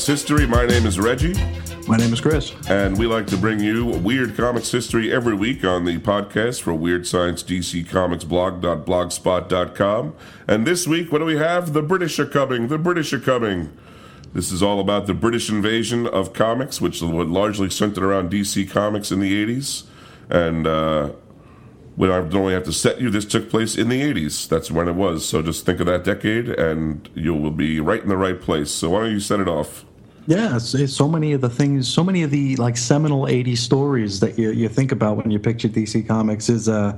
[0.00, 0.46] Comics History.
[0.46, 1.34] My name is Reggie,
[1.86, 2.54] My name is Chris.
[2.70, 6.72] and we like to bring you Weird Comics History every week on the podcast for
[6.72, 10.14] Weird Science DC Comics blog.blogspot.com.
[10.48, 11.74] And this week, what do we have?
[11.74, 12.68] The British are coming.
[12.68, 13.76] The British are coming.
[14.32, 18.70] This is all about the British invasion of comics, which was largely centered around DC
[18.70, 19.84] Comics in the 80s.
[20.30, 21.10] And uh,
[21.98, 24.48] we don't only have to set you, this took place in the 80s.
[24.48, 25.28] That's when it was.
[25.28, 28.70] So just think of that decade, and you will be right in the right place.
[28.70, 29.84] So why don't you set it off?
[30.26, 33.58] Yeah, it's, it's so many of the things, so many of the like seminal '80s
[33.58, 36.96] stories that you, you think about when you picture DC Comics is uh,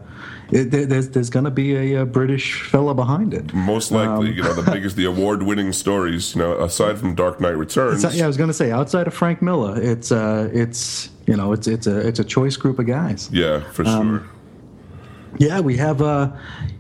[0.50, 3.52] it, there, there's there's going to be a, a British fella behind it.
[3.54, 6.34] Most likely, you know, the biggest, the award-winning stories.
[6.34, 8.02] You know, aside from Dark Knight Returns.
[8.14, 11.52] Yeah, I was going to say outside of Frank Miller, it's uh, it's you know,
[11.52, 13.30] it's it's a it's a choice group of guys.
[13.32, 14.25] Yeah, for sure.
[15.38, 16.30] Yeah, we have uh,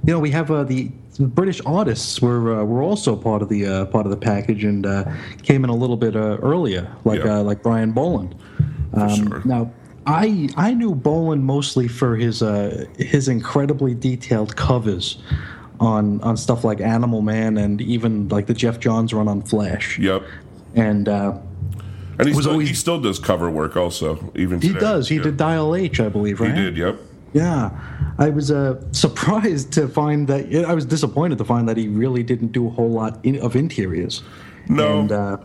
[0.04, 3.66] you know, we have uh, the British artists were uh, were also part of the
[3.66, 5.04] uh, part of the package and uh,
[5.42, 7.38] came in a little bit uh, earlier, like Yeah.
[7.38, 8.34] uh, like Brian Bolland.
[8.94, 9.42] Um, sure.
[9.44, 9.70] Now,
[10.06, 15.18] I I knew Bolland mostly for his uh, his incredibly detailed covers
[15.80, 19.98] on on stuff like Animal Man and even like the Geoff Johns run on Flash.
[19.98, 20.22] Yep.
[20.74, 21.38] And uh,
[22.18, 24.32] And he Was still, always- he still does cover work, also.
[24.34, 24.72] Even today.
[24.74, 25.08] he does.
[25.08, 25.22] He Yeah.
[25.24, 26.76] did Dial H, I believe, right He did.
[26.76, 26.98] Yep.
[27.32, 27.70] Yeah,
[28.18, 30.52] I was uh, surprised to find that.
[30.66, 33.56] I was disappointed to find that he really didn't do a whole lot in, of
[33.56, 34.22] interiors.
[34.68, 35.00] No.
[35.00, 35.36] And, uh,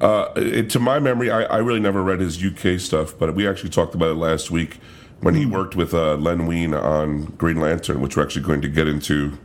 [0.00, 3.46] Uh, it, to my memory, I, I really never read his UK stuff, but we
[3.46, 4.78] actually talked about it last week
[5.20, 5.40] when Hmm.
[5.40, 8.88] he worked with uh, Len Wein on Green Lantern, which we're actually going to get
[8.88, 9.38] into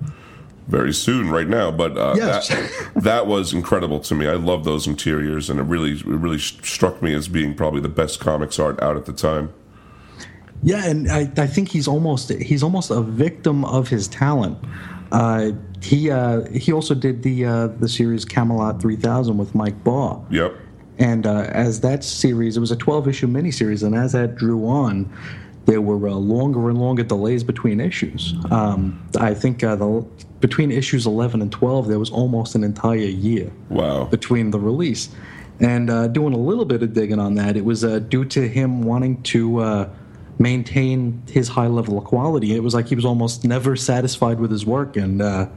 [0.67, 1.69] very soon, right now.
[1.71, 2.47] But uh, Yes.
[2.47, 4.27] that, that was incredible to me.
[4.27, 7.89] I love those interiors, and it really, it really struck me as being probably the
[7.89, 9.49] best comics art out at the time.
[10.63, 14.57] Yeah, and I, I think he's almost he's almost a victim of his talent.
[15.11, 15.51] Uh,
[15.81, 20.23] he uh, he also did the uh, the series Camelot 3000 with Mike Barr.
[20.31, 20.55] Yep.
[20.99, 24.67] And uh, as that series, it was a 12 issue miniseries, and as that drew
[24.67, 25.11] on,
[25.65, 28.33] there were uh, longer and longer delays between issues.
[28.49, 30.05] Um, I think uh, the,
[30.39, 34.05] between issues 11 and 12, there was almost an entire year Wow.
[34.05, 35.09] between the release.
[35.59, 38.47] And uh, doing a little bit of digging on that, it was uh, due to
[38.47, 39.89] him wanting to uh,
[40.39, 42.53] maintain his high level of quality.
[42.53, 45.47] It was like he was almost never satisfied with his work, and uh,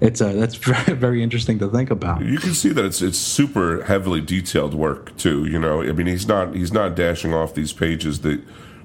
[0.00, 2.22] it's uh, that's very, interesting to think about.
[2.24, 5.46] You can see that it's it's super heavily detailed work too.
[5.46, 8.20] You know, I mean, he's not he's not dashing off these pages.
[8.20, 8.42] The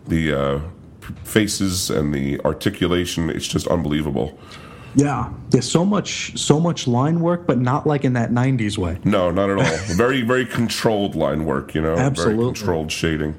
[0.07, 0.59] the uh,
[1.23, 3.29] faces and the articulation.
[3.29, 4.37] It's just unbelievable.
[4.95, 8.97] Yeah, there's so much so much line work, but not like in that '90s way.
[9.03, 9.95] No, not at all.
[9.95, 11.75] very very controlled line work.
[11.75, 12.43] You know, Absolutely.
[12.43, 13.35] very controlled shading.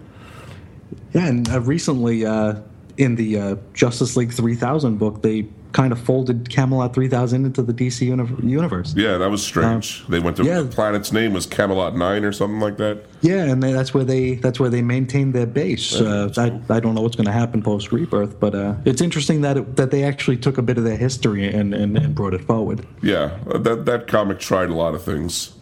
[1.12, 2.56] Yeah, and uh, recently uh,
[2.96, 7.72] in the uh, Justice League 3000 book, they kind of folded Camelot 3000 into the
[7.72, 8.94] DC uni- universe.
[8.96, 10.06] Yeah, that was strange.
[10.08, 10.60] they went to yeah.
[10.60, 13.04] the planet's name was Camelot Nine or something like that.
[13.20, 16.00] Yeah, and they, that's where they that's where they maintain their base.
[16.00, 19.42] Uh, I, I don't know what's going to happen post Rebirth, but uh, it's interesting
[19.42, 22.34] that it, that they actually took a bit of their history and, and, and brought
[22.34, 22.86] it forward.
[23.02, 25.52] Yeah, that that comic tried a lot of things.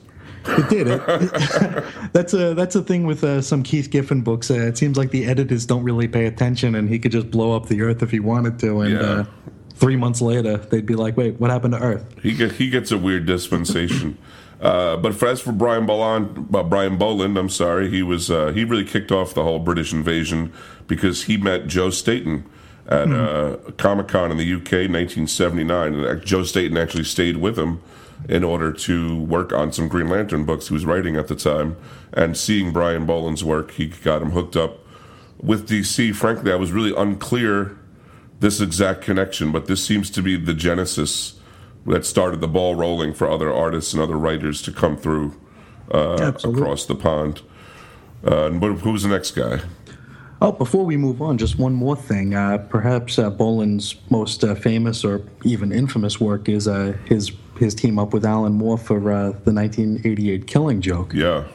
[0.49, 0.87] It did.
[0.89, 1.03] It,
[2.13, 4.51] that's a that's a thing with uh, some Keith Giffen books.
[4.51, 7.55] Uh, it seems like the editors don't really pay attention, and he could just blow
[7.55, 8.81] up the Earth if he wanted to.
[8.81, 9.01] And Yeah.
[9.01, 9.25] uh,
[9.75, 12.91] three months later, they'd be like, "Wait, what happened to Earth?" He get, he gets
[12.91, 14.17] a weird dispensation.
[14.61, 18.49] Uh, but for, as for Brian Bolland, uh, Brian Bolland, I'm sorry, he was uh,
[18.49, 20.53] he really kicked off the whole British invasion
[20.89, 22.45] because he met Joe Staton
[22.89, 27.81] at uh, Comic Con in the UK, 1979, and Joe Staton actually stayed with him
[28.29, 31.77] in order to work on some Green Lantern books he was writing at the time.
[32.13, 34.79] And seeing Brian Bolland's work, he got him hooked up
[35.41, 36.15] with DC.
[36.15, 37.79] Frankly, I was really unclear
[38.41, 41.39] this exact connection, but this seems to be the genesis
[41.87, 45.39] that started the ball rolling for other artists and other writers to come through
[45.93, 47.43] uh, across the pond.
[48.27, 49.61] Uh, and what, who's the next guy?
[50.41, 52.35] Oh, before we move on, just one more thing.
[52.35, 57.75] Uh, perhaps uh, Bolland's most uh, famous or even infamous work is uh, his his
[57.75, 61.13] team up with Alan Moore for uh, the 1988 Killing Joke.
[61.13, 61.49] Yeah,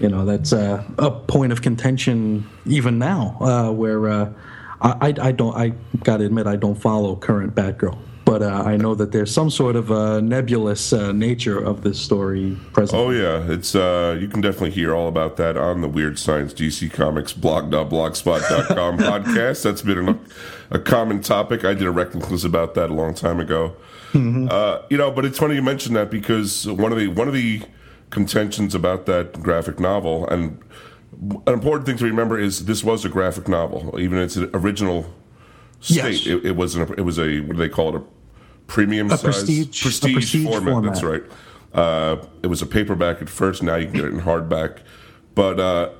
[0.00, 4.32] You know, that's uh, a point of contention even now, uh, where uh,
[4.80, 5.54] I, I, I don't.
[5.54, 9.48] I gotta admit, I don't follow current Batgirl, but uh, I know that there's some
[9.48, 13.00] sort of uh, nebulous uh, nature of this story present.
[13.00, 16.52] Oh yeah, it's uh, you can definitely hear all about that on the Weird Science
[16.52, 19.62] DC Comics blog.blogspot.com podcast.
[19.62, 20.18] That's been a,
[20.70, 21.64] a common topic.
[21.64, 23.74] I did a reckless about that a long time ago.
[24.14, 27.34] Uh, you know, but it's funny you mention that because one of the one of
[27.34, 27.62] the
[28.10, 30.60] contentions about that graphic novel and
[31.46, 35.14] an important thing to remember is this was a graphic novel, even in its original
[35.80, 36.26] state.
[36.26, 36.26] Yes.
[36.26, 38.17] It, it was an, it was a what do they call it a
[38.68, 40.84] premium size prestige- a prestige format.
[40.84, 41.24] That's right.
[41.74, 43.62] Uh, it was a paperback at first.
[43.62, 44.78] Now you can get it in hardback.
[45.34, 45.90] But uh,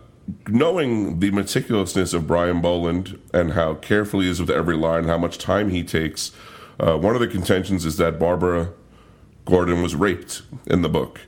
[0.47, 5.19] knowing the meticulousness of Brian Bolland and how careful he is with every line, how
[5.19, 6.33] much time he takes,
[6.79, 8.71] uh, one of the contentions is that Barbara
[9.45, 11.21] Gordon was raped in the book.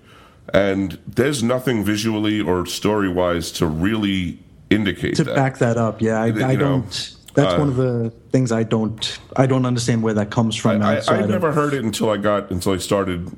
[0.52, 5.36] And there's nothing visually or story wise to really indicate to that.
[5.36, 6.02] back that up.
[6.02, 7.16] Yeah, I, I know, don't.
[7.34, 9.18] That's one of the things I don't.
[9.36, 10.82] I don't understand where that comes from.
[10.82, 13.30] I, I of- never heard it until I got until I started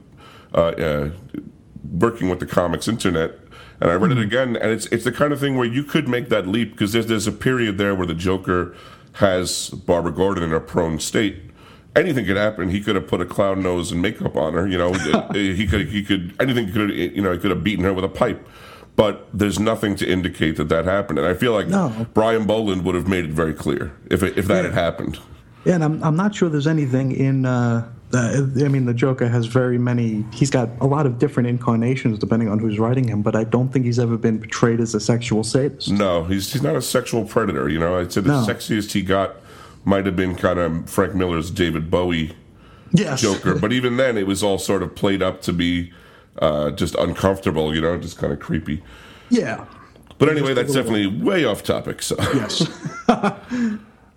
[0.54, 1.10] uh, uh,
[1.92, 3.32] working with the comics internet,
[3.80, 4.18] and I read Hmm.
[4.18, 4.56] it again.
[4.56, 7.06] And it's it's the kind of thing where you could make that leap because there's
[7.06, 8.74] there's a period there where the Joker
[9.14, 11.42] has Barbara Gordon in a prone state.
[11.94, 12.70] Anything could happen.
[12.70, 14.66] He could have put a clown nose and makeup on her.
[14.66, 14.92] You know,
[15.34, 18.08] he could he could anything could you know he could have beaten her with a
[18.08, 18.48] pipe.
[18.94, 22.06] But there's nothing to indicate that that happened, and I feel like No.
[22.12, 25.18] Brian Bolland would have made it very clear if it, if that had happened.
[25.64, 27.46] Yeah, and I'm I'm not sure there's anything in.
[27.46, 30.26] Uh, uh, I mean, the Joker has very many.
[30.34, 33.72] He's got a lot of different incarnations depending on who's writing him, but I don't
[33.72, 35.90] think he's ever been portrayed as a sexual sadist.
[35.90, 37.70] No, he's he's not a sexual predator.
[37.70, 38.44] You know, I'd say the No.
[38.46, 39.36] sexiest he got
[39.86, 42.36] might have been kind of Frank Miller's David Bowie
[42.92, 45.92] Yes, Joker, but even then, it was all sort of played up to be
[46.38, 47.74] uh, just uncomfortable.
[47.74, 48.82] You know, just kind of creepy.
[49.30, 49.64] yeah,
[50.18, 52.02] But anyway, that's definitely way off topic.
[52.02, 52.68] So, yes,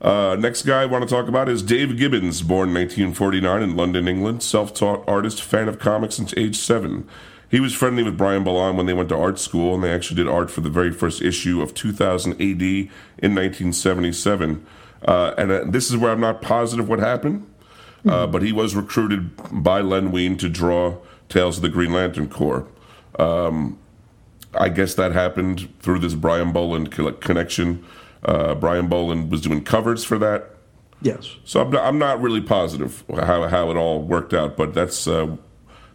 [0.01, 4.07] uh, next guy I want to talk about is Dave Gibbons, born 1949 in London,
[4.07, 7.07] England, self-taught artist, fan of comics since age seven.
[7.49, 10.17] He was friendly with Brian Bolland when they went to art school, and they actually
[10.17, 12.89] did art for the very first issue of 2000 AD in
[13.35, 14.65] 1977.
[15.07, 17.45] Uh, and uh, this is where I'm not positive what happened,
[18.07, 20.97] uh, but he was recruited by Len Wein to draw
[21.29, 22.67] Tales of the Green Lantern Corps.
[23.19, 23.77] Um,
[24.53, 27.85] I guess that happened through this Brian Bolland connection.
[28.23, 30.51] Uh, Brian Bolland was doing covers for that.
[31.01, 31.35] yes.
[31.43, 35.07] So I'm not, I'm not really positive how, how it all worked out, but that's
[35.07, 35.35] uh,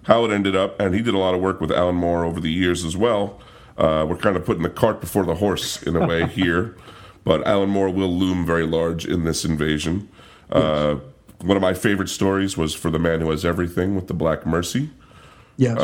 [0.05, 0.79] how it ended up.
[0.81, 3.41] And he did a lot of work with Alan Moore over the years as well.
[3.79, 6.77] Uh, we're kind of putting the cart before the horse in a way here,
[7.25, 10.09] but Alan Moore will loom very large in this invasion.
[10.53, 10.97] Uh,
[11.41, 14.45] one of my favorite stories was for the man who has everything with the Black
[14.47, 14.91] Mercy.
[15.61, 15.79] Yes.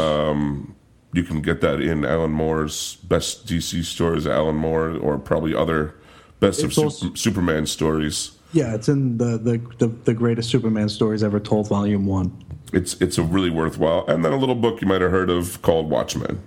[1.12, 5.94] You can get that in Alan Moore's best DC stories, Alan Moore, or probably other
[6.40, 8.32] best of It's Sup- also- Superman stories.
[8.52, 12.44] yeah, it's in the, the, the, the greatest Superman stories ever told, Volume 1.
[12.72, 14.04] It's it's a really worthwhile.
[14.08, 16.40] And then a little book you might have heard of called Watchmen.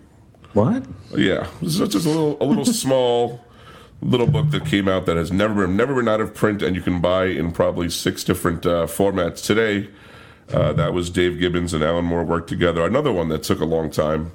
[0.53, 0.85] What?
[1.15, 3.39] Yeah, it's just a little a little small
[4.01, 6.75] little book that came out that has never been never been out of print, and
[6.75, 9.89] you can buy in probably six different uh, formats today.
[10.53, 12.85] Uh, that was Dave Gibbons and Alan Moore worked together.
[12.85, 14.31] Another one that took a long time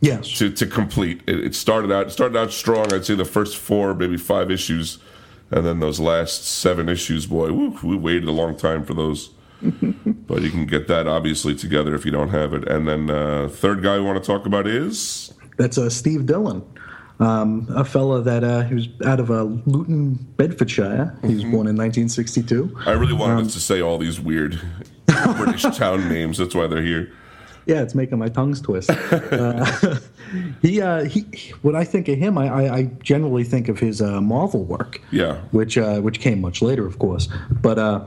[0.00, 0.30] Yes.
[0.38, 1.22] to, to complete.
[1.26, 2.92] It, it started out it started out strong.
[2.92, 4.98] I'd say the first four, maybe five issues,
[5.50, 9.30] and then those last seven issues, boy, woo, we waited a long time for those.
[9.62, 12.66] but you can get that obviously together if you don't have it.
[12.66, 16.62] And then uh, third guy we want to talk about is That's uh, Steve Dillon,
[17.18, 21.14] um, a fella that uh, he was out of uh, Luton, Bedfordshire.
[21.26, 22.74] He was born in 1962.
[22.86, 24.58] I really wanted Um, us to say all these weird
[25.36, 26.38] British town names.
[26.38, 27.12] That's why they're here.
[27.66, 28.90] Yeah, it's making my tongues twist.
[29.12, 29.98] uh,
[30.62, 31.20] he, uh, he,
[31.62, 35.00] when I think of him, I, I, I generally think of his uh, Marvel work.
[35.10, 35.40] Yeah.
[35.52, 37.28] which uh, which came much later, of course.
[37.50, 38.06] But uh,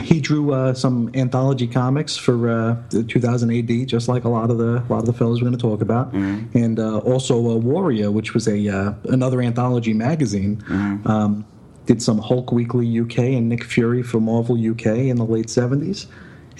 [0.00, 4.50] he drew uh, some anthology comics for uh, the 2000 AD, just like a lot
[4.50, 7.36] of the a lot of the fellows we're going to talk about, and uh, also
[7.36, 10.62] uh, Warrior, which was a uh, another anthology magazine.
[11.04, 11.46] Um,
[11.88, 16.04] did some Hulk Weekly UK and Nick Fury for Marvel UK in the late 70s,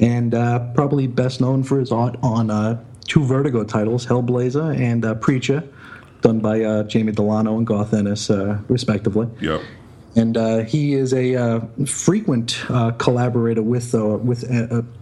[0.01, 5.05] and uh, probably best known for his art on uh, two Vertigo titles, Hellblazer and
[5.05, 5.63] uh, Preacher,
[6.23, 9.61] done by uh, Jamie Delano and Garth Ennis, uh, respectively Yep.
[10.17, 14.41] and uh, he is a uh, frequent uh, collaborator with uh, with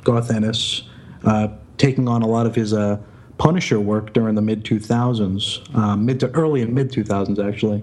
[0.03, 0.83] Garth Ennis,
[1.23, 2.99] uh, taking on a lot of his uh,
[3.39, 7.83] Punisher work during the mid 2000s, uh, mid to early and mid 2000s actually,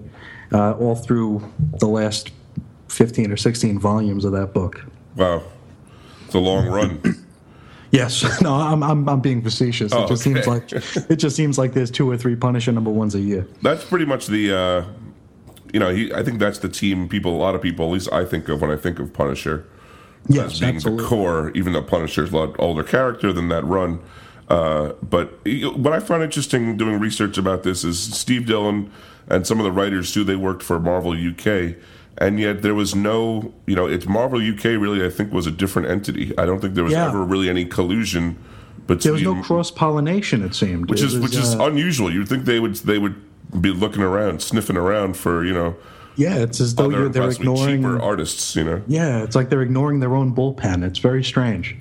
[0.52, 1.42] uh, all through
[1.78, 2.32] the last
[2.88, 4.84] 15 or 16 volumes of that book.
[5.16, 5.42] Wow.
[6.26, 7.00] It's a long run.
[7.90, 9.92] Yes, no, I'm, I'm, I'm being facetious.
[9.92, 12.90] Oh, it just seems like it just seems like there's two or three Punisher number
[12.90, 13.46] ones a year.
[13.62, 14.52] That's pretty much the.
[14.52, 14.84] Uh,
[15.72, 16.12] you know, he.
[16.12, 17.08] I think that's the team.
[17.08, 19.64] People, a lot of people, at least I think of when I think of Punisher,
[20.28, 21.04] Yes, as being absolutely.
[21.04, 21.52] the core.
[21.54, 24.00] Even though Punisher's a lot older character than that run.
[24.48, 25.38] Uh, but
[25.76, 28.90] what I found interesting doing research about this is Steve Dillon
[29.28, 30.22] and some of the writers too.
[30.24, 31.76] They worked for Marvel UK,
[32.18, 33.52] and yet there was no.
[33.66, 34.64] You know, it's Marvel UK.
[34.64, 36.36] Really, I think was a different entity.
[36.36, 37.08] I don't think there was Yeah.
[37.08, 38.36] ever really any collusion
[38.86, 40.42] But There was no cross pollination.
[40.42, 42.12] It seemed, which It is was, which is uh, unusual.
[42.12, 43.14] You'd think they would they would
[43.58, 45.74] be looking around, sniffing around for you know
[46.16, 46.36] yeah.
[46.36, 47.76] It's as though they're possibly ignoring.
[47.82, 48.54] cheaper artists.
[48.54, 48.82] You know.
[48.86, 50.84] Yeah, it's like they're ignoring their own bullpen.
[50.84, 51.76] It's very strange.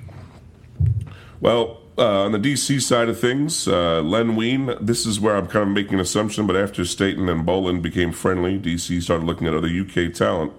[1.42, 5.64] Well, on the DC side of things, uh, Len Wein, this is where I'm kind
[5.64, 9.54] of making an assumption, but after Staton and Bolland became friendly, DC started looking at
[9.54, 10.54] other UK talent.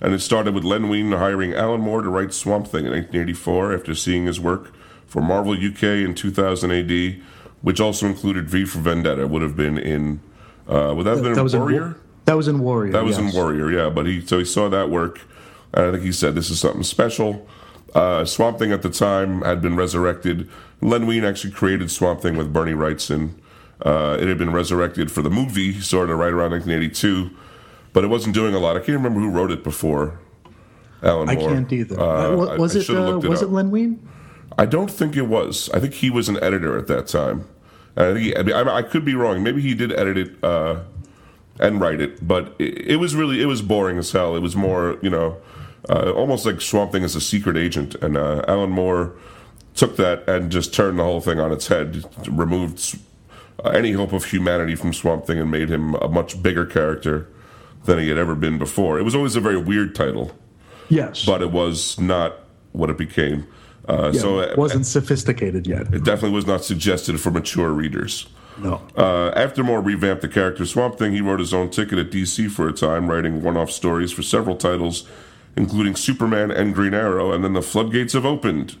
[0.00, 3.74] And it started with Len Wein hiring Alan Moore to write Swamp Thing in 1984
[3.74, 4.74] after seeing his work
[5.06, 7.22] for Marvel UK in 2000 AD,
[7.62, 10.20] which also included V for Vendetta, would have been in.
[10.68, 11.86] Uh, would that have been that was Warrior?
[11.86, 12.92] in that was in Warrior.
[12.92, 13.32] That was yes.
[13.32, 13.90] in Warrior, yeah.
[13.90, 15.20] But he so he saw that work,
[15.72, 17.46] and I think he said this is something special.
[17.94, 20.50] Uh, Swamp Thing at the time had been resurrected.
[20.84, 23.30] Len Wein actually created Swamp Thing with Bernie Wrightson.
[23.82, 27.30] Uh, it had been resurrected for the movie, sort of right around 1982,
[27.92, 28.76] but it wasn't doing a lot.
[28.76, 30.18] I can't remember who wrote it before.
[31.02, 31.50] Alan I Moore.
[31.50, 31.98] can't either.
[31.98, 33.48] Uh, Uh, wa- I- was I it, should've uh, looked was up.
[33.48, 34.08] it Len Wein?
[34.58, 35.68] I don't think it was.
[35.74, 37.46] I think he was an editor at that time.
[37.96, 39.42] I, think he, I, mean, I, I could be wrong.
[39.42, 40.80] Maybe he did edit it uh,
[41.58, 44.36] and write it, but it, it was really it was boring as hell.
[44.36, 45.36] It was more you know
[45.88, 49.12] uh, almost like Swamp Thing as a secret agent, and uh, Alan Moore
[49.74, 52.98] took that and just turned the whole thing on its head, removed
[53.64, 57.28] uh, any hope of humanity from Swamp Thing, and made him a much bigger character
[57.84, 58.98] than he had ever been before.
[58.98, 60.32] It was always a very weird title,
[60.88, 61.24] Yes.
[61.24, 62.34] but it was not
[62.72, 63.46] what it became.
[63.88, 65.82] Uh, Yeah, so it wasn't sophisticated yet.
[65.92, 68.26] it definitely was not suggested for mature readers.
[68.56, 68.80] No.
[68.96, 72.48] Uh, after Moore revamped the character Swamp Thing, he wrote his own ticket at DC
[72.50, 75.06] for a time, writing one off stories for several titles,
[75.56, 78.76] including Superman and Green Arrow, and then the floodgates have opened.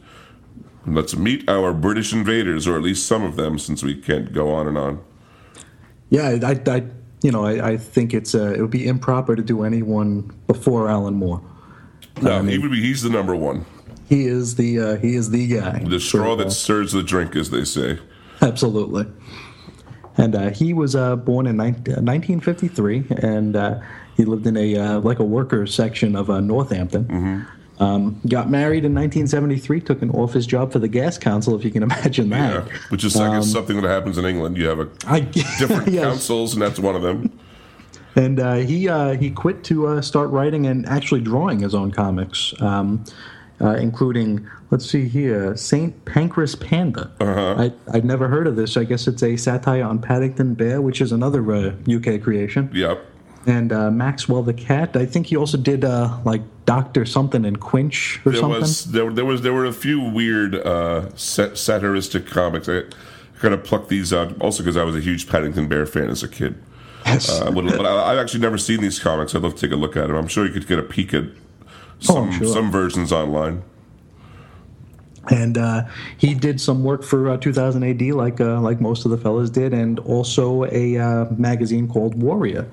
[0.86, 4.52] Let's meet our British invaders, or at least some of them, since we can't go
[4.52, 5.04] on and on.
[6.10, 6.84] Yeah, I, I,
[7.22, 10.88] you know, I, I think it's uh, it would be improper to do anyone before
[10.88, 11.42] Alan Moore.
[12.20, 13.64] No, he would be, he's the number one.
[14.08, 15.78] He is the uh, he is the guy.
[15.78, 17.98] The straw for, uh, that stirs the drink, as they say.
[18.42, 19.06] Absolutely.
[20.16, 23.80] And uh, he was uh, born in 19, uh, 1953, and uh,
[24.16, 27.04] he lived in a uh, like a workers section of uh, Northampton.
[27.04, 27.40] Mm-hmm.
[27.80, 29.80] Um, got married in 1973.
[29.80, 32.68] Took an office job for the gas council, if you can imagine Yeah, that.
[32.90, 34.56] which is, I guess, something that happens in England.
[34.56, 35.20] You have a I,
[35.58, 36.04] different yes.
[36.04, 37.36] councils, and that's one of them.
[38.16, 41.90] And uh, he uh, he quit to uh, start writing and actually drawing his own
[41.90, 43.02] comics, um,
[43.60, 47.10] uh, including let's see here, Saint Pancras Panda.
[47.18, 47.56] Uh-huh.
[47.58, 48.76] I I'd never heard of this.
[48.76, 52.70] I guess it's a satire on Paddington Bear, which is another uh, UK creation.
[52.72, 53.04] Yep.
[53.46, 54.96] And uh, Maxwell the cat.
[54.96, 58.60] I think he also did uh, like Doctor something and Quinch or there something.
[58.60, 62.68] was there, there was there were a few weird uh, sat- satiristic comics.
[62.70, 62.84] I
[63.40, 66.22] kind of plucked these out also because I was a huge Paddington Bear fan as
[66.22, 66.54] a kid.
[67.04, 67.28] Yes.
[67.28, 69.34] Uh, but I, I've actually never seen these comics.
[69.34, 70.16] I'd love to take a look at them.
[70.16, 71.24] I'm sure you could get a peek at
[72.00, 72.46] some Oh, sure.
[72.46, 73.62] some versions online.
[75.30, 75.84] and uh,
[76.18, 79.50] he did some work for uh, 2000 AD, like uh, like most of the fellas
[79.50, 82.66] did, and also a uh, magazine called Warrior.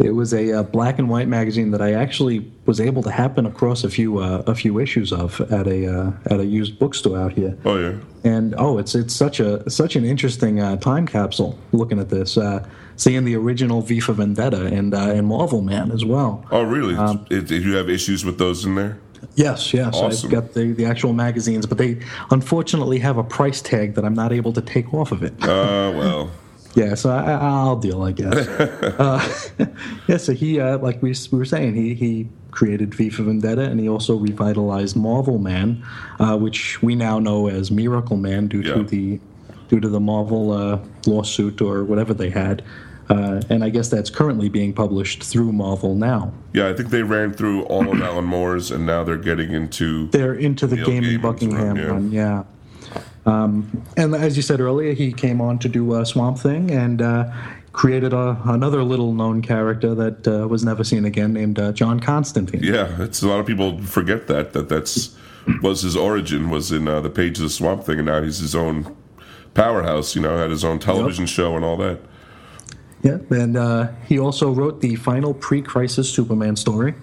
[0.00, 3.44] It was a uh, black and white magazine that I actually was able to happen
[3.44, 7.18] across a few uh, a few issues of at a uh, at a used bookstore
[7.18, 7.56] out here.
[7.66, 11.58] Oh yeah, And oh, it's it's such a such an interesting uh, time capsule.
[11.72, 12.66] Looking at this, uh,
[12.96, 16.46] seeing the original V for Vendetta and uh, and Marvel Man as well.
[16.50, 16.94] oh really?
[16.96, 18.98] Um, Did you have issues with those in there?
[19.34, 19.94] Yes, yes.
[19.94, 20.28] Awesome.
[20.28, 24.14] I've got the, the actual magazines, but they unfortunately have a price tag that I'm
[24.14, 25.34] not able to take off of it.
[25.42, 26.30] Uh, well,
[26.74, 28.36] yeah, so I, I'll deal, I guess.
[28.98, 29.66] uh,
[30.08, 33.62] yeah, so he, uh, like we, we were saying, he, he created V for Vendetta,
[33.62, 35.84] and he also revitalized Marvel Man,
[36.18, 38.74] uh, which we now know as Miracle Man due Yeah.
[38.74, 39.20] to the
[39.68, 42.62] due to the Marvel uh, lawsuit or whatever they had.
[43.08, 46.32] Uh, and I guess that's currently being published through Marvel now.
[46.52, 50.06] yeah, I think they ran through all of Alan Moore's, and now they're getting into.
[50.08, 51.92] they're into the Neil Gaiman Buckingham run, yeah.
[51.92, 52.44] one, yeah.
[53.26, 57.02] Um, and as you said earlier, he came on to do uh, Swamp Thing and
[57.02, 57.30] uh,
[57.72, 62.00] created a, another little known character that uh, was never seen again, named uh, John
[62.00, 62.62] Constantine.
[62.62, 65.16] Yeah, it's a lot of people forget that that that's
[65.62, 68.54] was his origin was in uh, the pages of Swamp Thing, and now he's his
[68.54, 68.96] own
[69.54, 70.14] powerhouse.
[70.14, 72.00] You know, had his own television show and all that.
[73.02, 76.94] Yeah, and uh, he also wrote the final pre-crisis Superman story,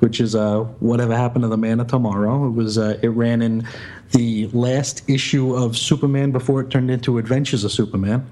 [0.00, 2.46] which is uh, whatever happened to the Man of Tomorrow.
[2.46, 3.66] It was uh, it ran in
[4.12, 8.28] the last issue of Superman before it turned into Adventures of Superman,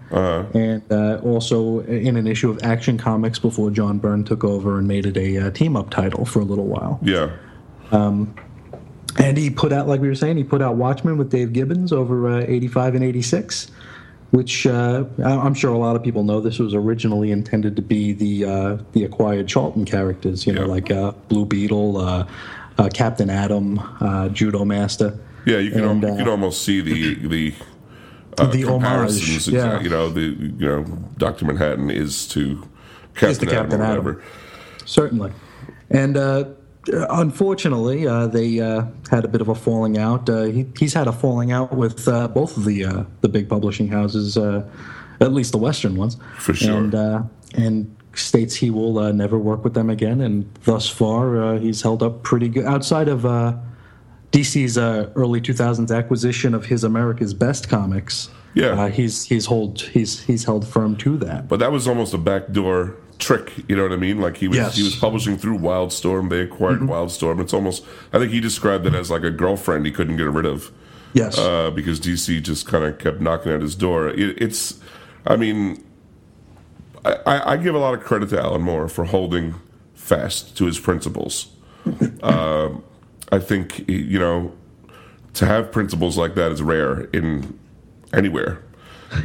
[0.54, 4.88] and uh, also in an issue of Action Comics before John Byrne took over and
[4.88, 6.98] made it a uh, team-up title for a little while.
[7.02, 7.30] Yeah,
[9.20, 11.92] And he put out, like we were saying, he put out Watchmen with Dave Gibbons
[11.92, 13.70] over uh, 85 and 86,
[14.30, 18.12] which uh, I'm sure a lot of people know this was originally intended to be
[18.12, 22.26] the uh, the acquired Charlton characters, you know, like uh, Blue Beetle, uh,
[22.78, 25.18] uh, Captain Atom, uh, Judo Master.
[25.47, 25.58] yeah.
[25.58, 27.54] You can And, al- you can almost see the the.
[28.38, 29.80] Uh, The homage, comparisons, yeah.
[29.80, 30.85] You know, the you know,
[31.16, 32.62] Doctor Manhattan is to
[33.14, 34.04] Captain, Atom Captain or Atom.
[34.04, 34.23] whatever.
[34.85, 35.32] Certainly.
[35.90, 36.44] And uh,
[36.92, 40.28] unfortunately, uh, they uh, had a bit of a falling out.
[40.28, 43.49] Uh, he, he's had a falling out with uh, both of the uh, the big
[43.49, 44.68] publishing houses, uh,
[45.21, 46.16] at least the Western ones.
[46.38, 46.76] For sure.
[46.76, 47.23] And, uh,
[47.54, 50.21] and states he will uh, never work with them again.
[50.21, 52.64] And thus far, uh, he's held up pretty good.
[52.66, 53.57] Outside of uh,
[54.33, 58.71] DC's uh, early 2000s acquisition of his America's Best comics, Yeah.
[58.71, 61.49] uh, he's he's hold he's he's held firm to that.
[61.49, 63.52] But that was almost a backdoor trick.
[63.68, 64.20] You know what I mean?
[64.20, 64.76] Like he was Yes.
[64.76, 66.30] he was publishing through Wildstorm.
[66.30, 67.40] They acquired Wildstorm.
[67.40, 70.46] It's almost I think he described it as like a girlfriend he couldn't get rid
[70.46, 70.70] of
[71.14, 71.38] Yes.
[71.38, 74.08] uh, because DC just kind of kept knocking at his door.
[74.08, 74.78] It, it's
[75.26, 75.84] I mean
[77.04, 79.54] I, I, I give a lot of credit to Alan Moore for holding
[79.94, 81.48] fast to his principles.
[82.22, 82.84] Um
[83.30, 84.52] I think you know
[85.34, 87.58] to have principles like that is rare in
[88.12, 88.62] anywhere.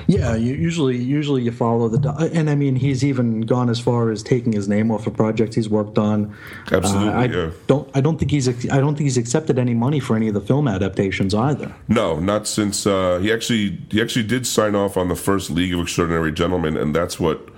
[0.08, 4.12] Yeah, you, usually usually you follow the and I mean he's even gone as far
[4.12, 6.34] as taking his name off of projects he's worked on.
[6.72, 7.50] Absolutely, Uh, I yeah.
[7.68, 10.34] don't I don't think he's I don't think he's accepted any money for any of
[10.34, 11.74] the film adaptations either.
[11.88, 15.74] No, not since uh, he actually he actually did sign off on the first League
[15.74, 17.50] of Extraordinary Gentlemen, and that's what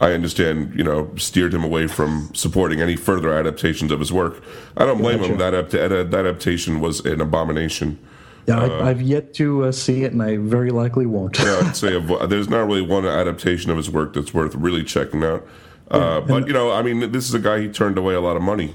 [0.00, 0.74] I understand.
[0.76, 4.42] You know, steered him away from supporting any further adaptations of his work.
[4.76, 5.38] I don't blame him.
[5.38, 7.98] That that adaptation was an abomination.
[8.46, 11.38] Yeah, I, I've yet to uh, see it, and I very likely won't.
[11.38, 15.22] Yeah, I'd say there's not really one adaptation of his work that's worth really checking
[15.22, 15.46] out.
[15.90, 18.36] Uh, but you know, I mean, this is a guy he turned away a lot
[18.36, 18.74] of money.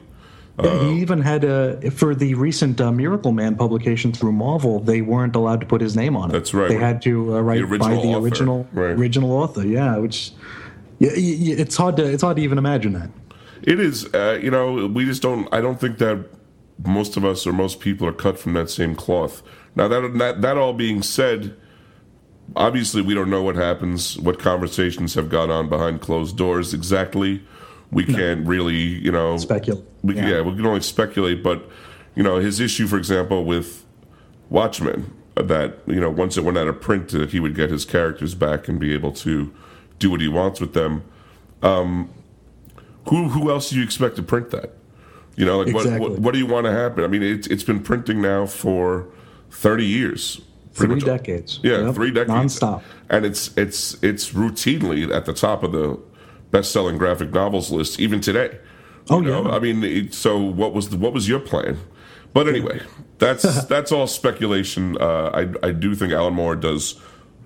[0.62, 4.80] Yeah, he even had a for the recent uh, Miracle Man publication through Marvel.
[4.80, 6.34] They weren't allowed to put his name on it.
[6.34, 6.70] That's right.
[6.70, 8.92] They had to uh, write The by the author, original right.
[8.92, 9.66] original author.
[9.66, 10.32] Yeah, which
[11.00, 13.10] yeah, it's hard to it's hard to even imagine that.
[13.64, 15.48] It is, uh, you know, we just don't.
[15.54, 16.26] I don't think that
[16.84, 19.42] most of us or most people are cut from that same cloth.
[19.76, 21.56] Now that that that all being said,
[22.56, 27.42] obviously we don't know what happens, what conversations have gone on behind closed doors exactly.
[27.92, 29.86] We can't really, you know, Speculate.
[30.04, 30.36] We can, Yeah.
[30.36, 31.44] yeah, we can only speculate.
[31.44, 31.70] But
[32.16, 33.86] you know, his issue, for example, with
[34.50, 37.86] Watchmen, that you know, once it went out of print, that he would get his
[37.86, 39.54] characters back and be able to
[40.00, 41.04] do what he wants with them.
[41.62, 42.10] Um,
[43.10, 44.75] who who else do you expect to print that?
[45.36, 46.10] You know, like what, Exactly.
[46.12, 47.04] what what do you want to happen?
[47.04, 49.08] I mean, it's it's been printing now for
[49.52, 50.42] thirty years.
[50.74, 51.06] Three much.
[51.06, 51.60] decades.
[51.64, 51.96] Yeah, Yep.
[51.96, 52.82] three decades Nonstop.
[53.10, 55.98] and it's it's it's routinely at the top of the
[56.52, 58.58] best-selling graphic novels list even today.
[59.10, 59.56] Oh, You know, yeah.
[59.56, 61.78] I mean, it, so what was the, what was your plan?
[62.34, 62.82] But anyway,
[63.20, 64.98] that's that's all speculation.
[65.00, 65.30] Uh,
[65.64, 66.96] I I do think Alan Moore does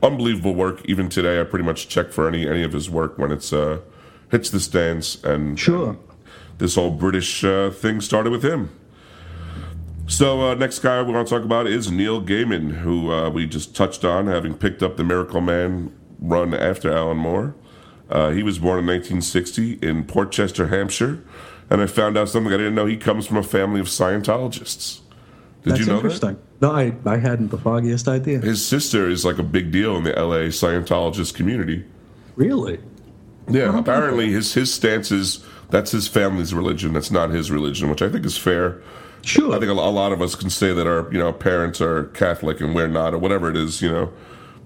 [0.01, 1.39] unbelievable work even today.
[1.39, 3.79] I pretty much check for any any of his work when it's uh,
[4.31, 5.97] hits the stands and Sure.
[6.59, 8.69] This whole British uh, thing started with him.
[10.07, 13.45] So uh, next guy we want to talk about is Neil Gaiman, who uh, we
[13.45, 17.55] just touched on, having picked up the Miracle Man run after Alan Moore.
[18.09, 21.23] Uh, he was born in 1960 in Portchester, Hampshire,
[21.69, 22.87] and I found out something I didn't know.
[22.87, 25.01] He comes from a family of Scientologists.
[25.63, 26.39] Did That's you know interesting.
[26.59, 28.39] No, I, I hadn't the foggiest idea.
[28.39, 31.85] His sister is like a big deal in the LA Scientologist community.
[32.35, 32.79] Really?
[33.49, 36.93] Yeah, apparently his his stance is that's his family's religion.
[36.93, 38.81] That's not his religion, which I think is fair.
[39.23, 39.53] Sure.
[39.53, 42.05] I think a a lot of us can say that our you know parents are
[42.05, 44.11] Catholic and we're not, or whatever it is, you know.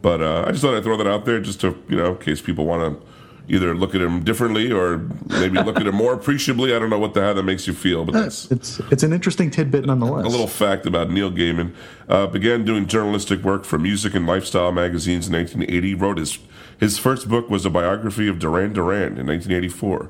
[0.01, 2.17] But uh, I just thought I'd throw that out there, just to you know, in
[2.17, 3.07] case people want to
[3.49, 6.73] either look at him differently or maybe look at him more appreciably.
[6.73, 9.11] I don't know what the how that makes you feel, but that's It's it's an
[9.11, 10.25] interesting tidbit nonetheless.
[10.25, 11.73] a little fact about Neil Gaiman.
[12.07, 15.95] Uh, began doing journalistic work for music and lifestyle magazines in 1980.
[15.95, 16.37] Wrote his
[16.79, 20.09] his first book was a biography of Duran Duran in 1984.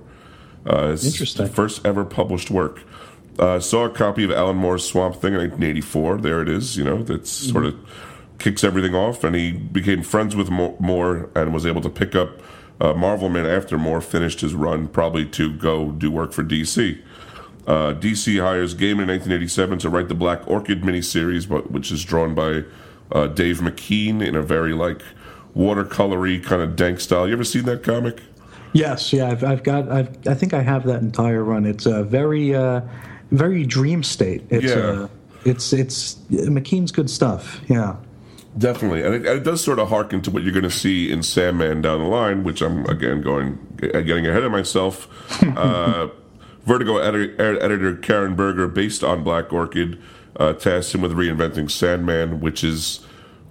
[0.65, 1.47] Uh, his Interesting.
[1.47, 2.81] First ever published work.
[3.39, 6.17] Uh, saw a copy of Alan Moore's Swamp Thing in 1984.
[6.17, 6.77] There it is.
[6.77, 7.75] You know, that sort of
[8.39, 12.41] kicks everything off, and he became friends with Moore and was able to pick up
[12.79, 17.01] uh, Marvel Man after Moore finished his run, probably to go do work for DC.
[17.65, 22.03] Uh, DC hires Gaiman in 1987 to write the Black Orchid miniseries, but which is
[22.03, 22.63] drawn by
[23.11, 25.01] uh, Dave McKean in a very like
[25.55, 27.27] watercolory kind of dank style.
[27.27, 28.21] You ever seen that comic?
[28.73, 31.65] Yes, yeah, I've, I've got, I've, I think I have that entire run.
[31.65, 32.81] It's a very, uh,
[33.31, 34.43] very dream state.
[34.49, 34.75] It's, Yeah.
[35.03, 35.07] uh,
[35.45, 37.61] it's, it's McKean's good stuff.
[37.67, 37.97] Yeah,
[38.55, 41.23] Definitely, and it, it does sort of harken to what you're going to see in
[41.23, 45.07] Sandman down the line, which I'm again going uh, getting ahead of myself.
[45.57, 46.09] uh,
[46.63, 49.99] Vertigo edi- editor Karen Berger, based on Black Orchid,
[50.37, 52.99] uh, tasked him with reinventing Sandman, which is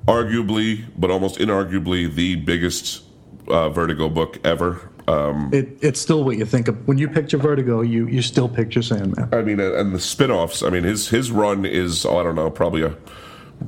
[0.06, 3.04] arguably, but almost inarguably, the biggest
[3.48, 4.88] uh, Vertigo book ever.
[5.08, 7.80] Um, it, it's still what you think of when you picture Vertigo.
[7.80, 9.28] You, you still picture Sandman.
[9.32, 10.62] I mean, and the spin-offs.
[10.62, 12.96] I mean, his his run is oh, I don't know, probably a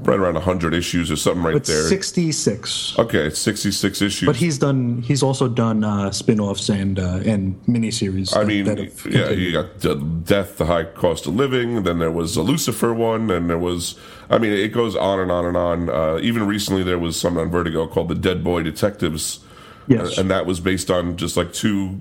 [0.03, 1.83] right around 100 issues or something right It's there.
[1.89, 2.99] 66.
[2.99, 4.27] Okay, 66 issues.
[4.27, 5.03] But he's done.
[5.03, 8.35] He's also done uh, spin-offs and uh, and miniseries.
[8.37, 11.83] I that- mean, that yeah, you got the Death, the High Cost of Living.
[11.85, 13.99] Then there was a Lucifer one, and there was,
[14.31, 15.89] I mean, it goes on and on and on.
[15.91, 19.41] Uh, even recently, there was something on Vertigo called the Dead Boy Detectives,
[19.87, 20.19] Yes.
[20.19, 22.01] and that was based on just like two,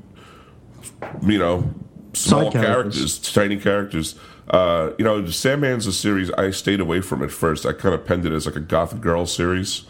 [1.25, 1.73] you know,
[2.13, 3.19] small characters.
[3.19, 4.15] characters, tiny characters.
[4.49, 7.65] Uh, you know, the Sandman's a series I stayed away from at first.
[7.65, 9.83] I kind of penned it as like a Gothic Girl series.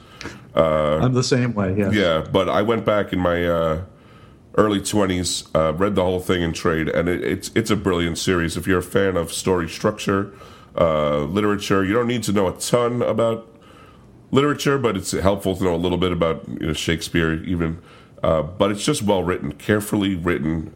[0.56, 1.76] Uh, I'm the same way.
[1.76, 1.92] Yeah.
[1.92, 3.82] Yeah, but I went back in my uh,
[4.56, 8.18] early twenties, uh, read the whole thing in trade, and it, it's it's a brilliant
[8.18, 8.56] series.
[8.56, 10.32] If you're a fan of story structure,
[10.78, 13.50] uh, literature, you don't need to know a ton about
[14.32, 17.82] literature, but it's helpful to know a little bit about you know, Shakespeare, even.
[18.22, 20.74] Uh, but it's just well written, carefully written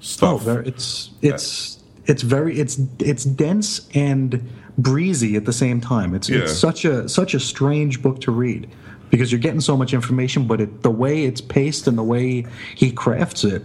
[0.00, 0.32] stuff.
[0.32, 4.42] Oh, very, it's it's it's very it's it's dense and
[4.78, 6.14] breezy at the same time.
[6.14, 6.40] It's Yeah.
[6.40, 8.68] it's such a such a strange book to read
[9.10, 12.46] because you're getting so much information, but it, the way it's paced and the way
[12.76, 13.62] he crafts it,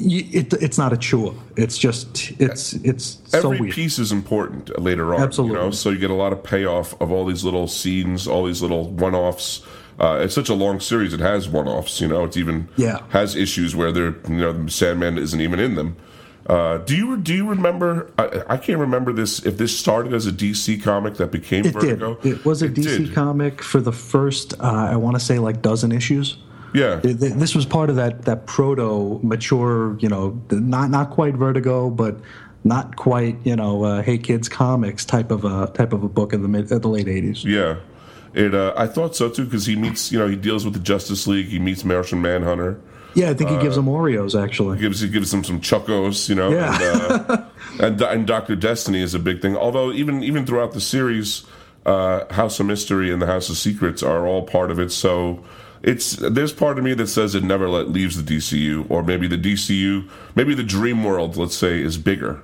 [0.00, 1.34] it it's not a chore.
[1.56, 3.74] It's just it's it's so Every weird.
[3.74, 5.12] piece is important later on.
[5.12, 5.72] You know, Absolutely.
[5.72, 8.90] so you get a lot of payoff of all these little scenes, all these little
[8.90, 9.62] one-offs.
[9.98, 12.00] Uh, it's such a long series; it has one-offs.
[12.00, 13.00] You know, it's even Yeah.
[13.10, 15.96] has issues where they're you know Sandman isn't even in them.
[16.46, 18.10] Uh, do you do you remember?
[18.18, 19.44] I, I can't remember this.
[19.46, 22.32] If this started as a DC comic that became It Vertigo, did.
[22.38, 23.14] It was a It DC did.
[23.14, 26.36] comic for the first, uh, I want to say, like dozen issues.
[26.74, 31.10] Yeah, Th- th- This was part of that that proto mature, you know, not not
[31.10, 32.18] quite Vertigo, but
[32.64, 36.32] not quite, you know, uh, Hey Kids comics type of a type of a book
[36.34, 37.44] in the mid uh, the late eighties.
[37.44, 37.76] yeah.
[38.34, 38.54] It.
[38.54, 40.10] Uh, I thought so too because he meets.
[40.12, 41.46] You know, he deals with the Justice League.
[41.46, 42.80] He meets Martian Manhunter.
[43.14, 44.76] Yeah, I think he Uh, gives him Oreos actually.
[44.78, 46.50] gives he gives him some Chocos, you know.
[46.50, 46.74] Yeah.
[46.82, 47.44] And, uh,
[47.80, 49.56] and and Doctor Destiny is a big thing.
[49.56, 51.44] Although even even throughout the series,
[51.86, 54.90] uh, House of Mystery and the House of Secrets are all part of it.
[54.90, 55.44] So
[55.82, 59.28] it's there's part of me that says it never let leaves the DCU, or maybe
[59.28, 62.42] the DCU, maybe the Dream World, let's say, is bigger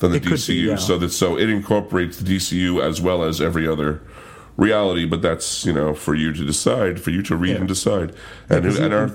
[0.00, 0.46] than the It DCU.
[0.48, 0.76] be, yeah.
[0.76, 4.02] So that so it incorporates the DCU as well as every other
[4.56, 7.56] reality but that's you know for you to decide for you to read Yeah.
[7.60, 8.14] and decide
[8.50, 9.10] and, because and our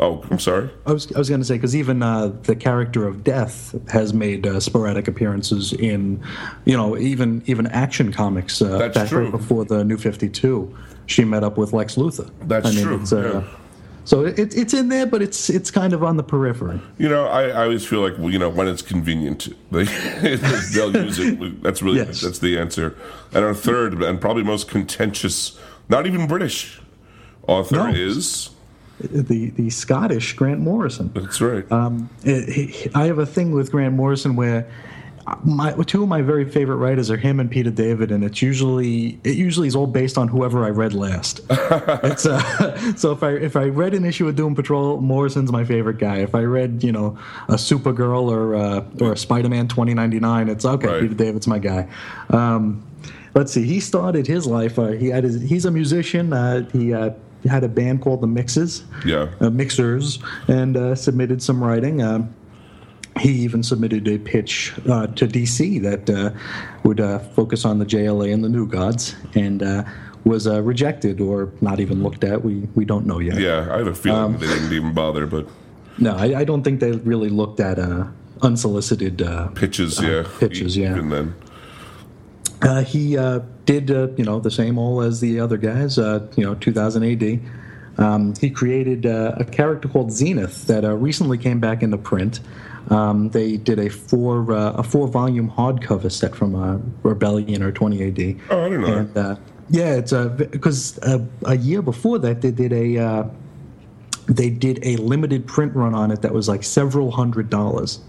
[0.00, 3.06] oh i'm sorry I was I was going to say because even uh, the character
[3.06, 6.20] of Death has made uh, sporadic appearances in,
[6.64, 8.60] you know, even even action comics.
[8.60, 9.22] Uh, That's back true.
[9.24, 12.28] right before the New Fifty Two, she met up with Lex Luthor.
[12.42, 13.56] That's I mean, true, It's, uh, yeah.
[14.04, 16.80] So it, it's in there, but it's it's kind of on the periphery.
[16.98, 19.84] You know, I, I always feel like you know when it's convenient, they,
[20.74, 21.62] they'll use it.
[21.62, 22.20] That's really Yes.
[22.20, 22.96] that's the answer.
[23.32, 26.80] And our third and probably most contentious, not even British,
[27.46, 27.86] author No.
[27.88, 28.50] is.
[29.00, 31.10] The the Scottish Grant Morrison.
[31.14, 31.70] That's right.
[31.72, 34.68] Um, it- he- I have a thing with Grant Morrison where
[35.44, 39.18] my two of my very favorite writers are him and Peter David, and it's usually
[39.24, 41.40] it usually is all based on whoever I read last.
[41.50, 45.64] it's uh, so if I if I read an issue of Doom Patrol, Morrison's my
[45.64, 46.18] favorite guy.
[46.18, 50.20] If I read you know a Supergirl or uh, or a Spider Man twenty ninety
[50.20, 50.88] nine, it's okay.
[50.88, 51.00] Right.
[51.02, 51.88] Peter David's my guy.
[52.30, 52.84] Um,
[53.34, 53.64] let's see.
[53.64, 54.78] He started his life.
[54.78, 56.32] Uh, he had his, he's a musician.
[56.32, 57.10] Uh, he uh,
[57.48, 59.28] had a band called the Mixes yeah.
[59.40, 62.00] uh, mixers and uh, submitted some writing.
[63.20, 66.30] He even submitted a pitch uh, to DC that uh,
[66.84, 69.84] would uh, focus on the JLA and the New Gods, and uh,
[70.24, 72.42] was uh, rejected or not even looked at.
[72.42, 73.38] We we don't know yet.
[73.38, 75.46] Yeah, I have a feeling Um, they didn't even bother, but
[75.98, 78.06] No, I, I don't think they really looked at uh,
[78.40, 79.20] unsolicited.
[79.22, 80.92] Uh, pitches, yeah, pitches, yeah.
[80.92, 81.34] Even then,
[82.62, 85.98] Uh, he uh, did, uh, you know, the same all as the other guys.
[85.98, 87.40] Uh, you know, 2000 AD.
[87.98, 92.40] Um, he created uh, a character called Zenith that uh, recently came back into print.
[92.90, 97.70] Um, they did a four uh, a four volume hardcover set from uh, Rebellion or
[97.70, 98.40] 20 AD.
[98.50, 98.96] Oh, I didn't know.
[98.96, 99.36] And uh,
[99.70, 103.24] yeah, it's because uh, a year before that they did a uh,
[104.26, 108.00] they did a limited print run on it that was like several hundred dollars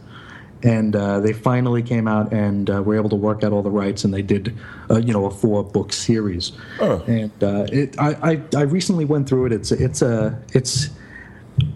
[0.64, 3.70] and uh, they finally came out and uh, were able to work out all the
[3.72, 4.56] rights and they did
[4.90, 7.04] uh, you know a four book series Oh.
[7.08, 10.90] and uh, it I, I I recently went through it it's it's a it's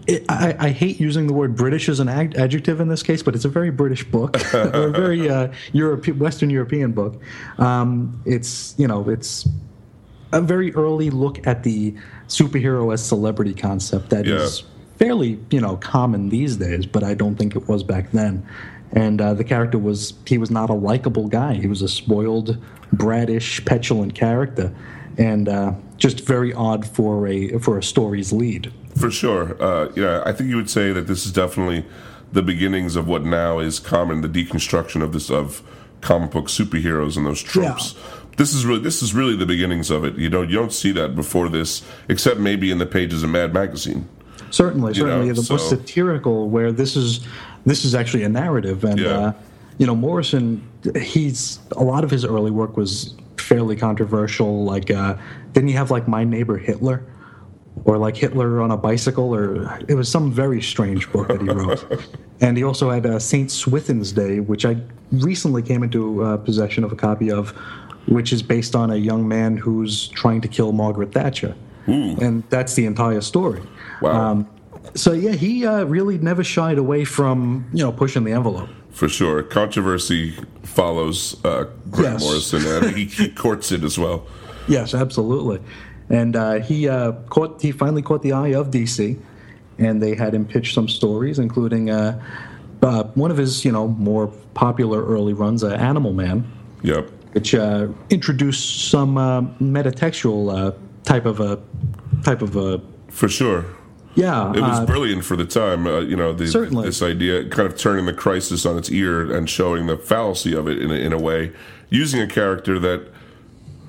[0.08, 3.22] it, I, I hate using the word British as an ad- adjective in this case,
[3.22, 7.22] but it's a very British book, or a very uh, Europe, Western European book.
[7.58, 9.48] Um, it's you know it's
[10.32, 11.94] a very early look at the
[12.26, 14.66] superhero as celebrity concept that is Yeah.
[14.96, 18.44] fairly you know common these days, but I don't think it was back then.
[18.92, 21.54] And uh, the character was he was not a likable guy.
[21.54, 22.56] He was a spoiled,
[22.92, 24.74] bratish, petulant character,
[25.18, 28.72] and uh, just very odd for a for a story's lead.
[28.96, 29.60] for sure.
[29.62, 31.84] Uh, yeah, I think you would say that this is definitely
[32.32, 35.62] the beginnings of what now is common, the deconstruction of this of
[36.00, 37.94] comic book superheroes and those tropes.
[38.36, 40.16] this is really this is really the beginnings of it.
[40.16, 43.52] You know, you don't see that before this, except maybe in the pages of Mad
[43.52, 44.08] Magazine.
[44.50, 47.20] Certainly, You know, certainly the more so- satirical, where this is
[47.66, 49.08] this is actually a narrative, and Yeah.
[49.08, 49.32] uh,
[49.78, 50.62] you know Morrison,
[51.00, 54.64] he's a lot of his early work was fairly controversial.
[54.64, 55.14] Like, uh,
[55.52, 57.02] didn't he have like My Neighbor Hitler,
[57.84, 61.48] or like Hitler on a bicycle, or it was some very strange book that he
[61.48, 62.06] wrote.
[62.40, 64.76] and he also had uh, Saint Swithin's Day, which I
[65.12, 67.50] recently came into uh, possession of a copy of,
[68.06, 71.54] which is based on a young man who's trying to kill Margaret Thatcher,
[71.86, 73.62] and that's the entire story.
[74.02, 74.30] Wow.
[74.32, 74.48] Um,
[74.94, 78.68] so yeah, he uh, really never shied away from you know pushing the envelope.
[78.90, 82.22] For sure, controversy follows uh, Grant Yes.
[82.24, 84.26] Morrison, and he, he courts it as well.
[84.66, 85.60] Yes, absolutely.
[86.10, 89.18] And uh, he uh, caught he finally caught the eye of DC,
[89.78, 92.20] and they had him pitch some stories, including uh,
[92.82, 96.44] uh, one of his you know more popular early runs, uh, Animal Man,
[96.82, 97.10] Yep.
[97.32, 100.72] which uh, introduced some uh, metatextual uh,
[101.04, 101.60] type of a
[102.24, 103.64] type of a For sure.
[104.18, 104.50] Yeah.
[104.52, 105.86] It was uh, brilliant for the time.
[105.86, 106.44] Uh, you know, the,
[106.82, 110.66] this idea, kind of turning the crisis on its ear and showing the fallacy of
[110.66, 111.52] it in a, in a way,
[111.88, 113.08] using a character that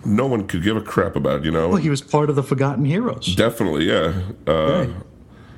[0.06, 1.44] no one could give a crap about.
[1.44, 3.36] You know, well, he was part of the Forgotten Heroes.
[3.36, 4.22] definitely, yeah.
[4.48, 4.90] Uh, Right.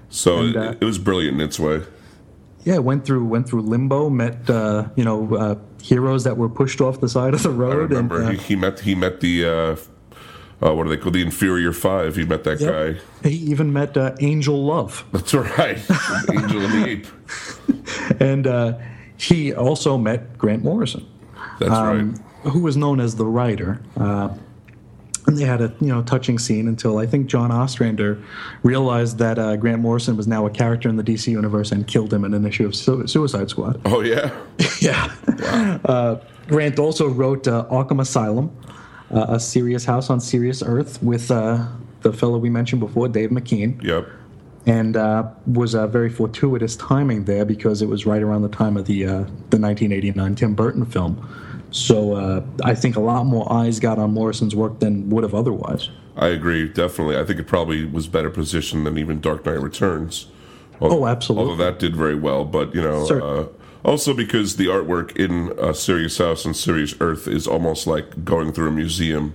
[0.09, 1.83] So And, it, uh, it was brilliant in its way.
[2.63, 6.79] Yeah, went through went through limbo, met uh, you know uh, heroes that were pushed
[6.79, 7.91] off the side of the road.
[7.91, 9.77] I remember and he, he met he met the
[10.63, 11.13] uh, what are they called?
[11.15, 12.15] The inferior five.
[12.15, 12.69] He met that Yep.
[13.23, 13.29] guy.
[13.29, 15.77] he even met uh, Angel Love, That's right,
[16.31, 17.07] Angel and the Ape.
[18.21, 18.77] and uh,
[19.17, 21.05] he also met Grant Morrison,
[21.59, 22.51] That's um, right.
[22.53, 23.81] who was known as the writer.
[23.97, 24.29] Uh,
[25.27, 28.17] and they had a you know touching scene until I think John Ostrander
[28.63, 32.11] realized that uh, Grant Morrison was now a character in the DC universe and killed
[32.11, 33.79] him in an issue of Su- Suicide Squad.
[33.85, 34.31] Oh yeah,
[34.81, 35.13] yeah.
[35.85, 38.49] Uh, Grant also wrote uh, Arkham Asylum,
[39.11, 41.67] uh, a serious house on Serious Earth with uh,
[42.01, 44.07] the fellow we mentioned before, Dave McKean, yep.
[44.65, 48.77] and uh, was a very fortuitous timing there because it was right around the time
[48.77, 49.17] of the uh,
[49.49, 51.27] the 1989 Tim Burton film.
[51.71, 55.33] So uh, I think a lot more eyes got on Morrison's work than would have
[55.33, 55.89] otherwise.
[56.17, 57.17] I agree, definitely.
[57.17, 60.27] I think it probably was better positioned than even Dark Knight Returns.
[60.81, 61.51] Although, Oh, absolutely.
[61.51, 63.47] Although that did very well, but you know, uh,
[63.83, 68.51] also because the artwork in uh, Serious House and Serious Earth is almost like going
[68.51, 69.33] through a museum.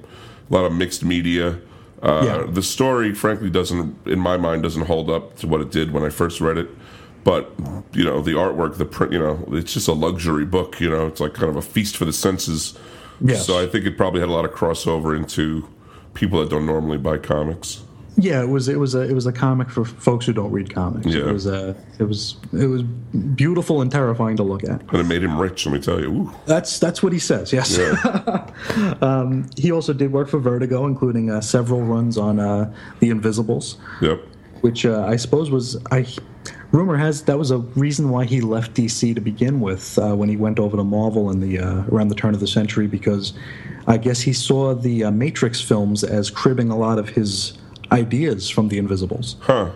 [0.51, 1.59] A lot of mixed media.
[2.03, 2.47] Uh, Yeah.
[2.49, 6.05] The story, frankly, doesn't, in my mind, doesn't hold up to what it did when
[6.05, 6.69] I first read it.
[7.25, 7.53] But
[7.93, 10.79] you know, the artwork, the print, you know, it's just a luxury book.
[10.81, 12.79] You know, it's like kind of a feast for the senses.
[13.21, 13.45] Yes.
[13.47, 15.69] So I think it probably had a lot of crossover into
[16.15, 17.83] people that don't normally buy comics.
[18.19, 20.73] Yeah, it was it was a it was a comic for folks who don't read
[20.75, 21.07] comics.
[21.07, 21.29] Yeah.
[21.29, 24.81] It was a it was it was beautiful and terrifying to look at.
[24.81, 26.11] And it made him rich, let me tell you.
[26.11, 26.33] Ooh.
[26.47, 27.53] That's that's what he says.
[27.53, 27.77] Yes.
[27.77, 28.51] Yeah.
[29.57, 34.21] He also did work for Vertigo, including uh, several runs on uh, The Invisibles, yep.
[34.61, 36.07] which uh, I suppose was I.
[36.73, 40.29] Rumor has that was a reason why he left DC to begin with uh, when
[40.29, 43.33] he went over to Marvel in the uh, around the turn of the century because
[43.87, 47.57] I guess he saw the uh, Matrix films as cribbing a lot of his
[47.93, 49.37] ideas from The Invisibles.
[49.41, 49.71] Huh.